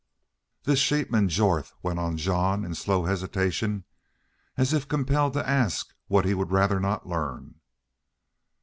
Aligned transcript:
"This 0.63 0.79
sheepman, 0.79 1.29
Jorth?" 1.29 1.73
went 1.83 1.99
on 1.99 2.17
Jean, 2.17 2.65
in 2.65 2.73
slow 2.73 3.05
hesitation, 3.05 3.83
as 4.57 4.73
if 4.73 4.87
compelled 4.87 5.33
to 5.33 5.47
ask 5.47 5.93
what 6.07 6.25
he 6.25 6.33
would 6.33 6.49
rather 6.51 6.79
not 6.79 7.07
learn. 7.07 7.59